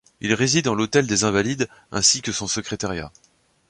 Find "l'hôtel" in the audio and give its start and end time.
0.73-1.05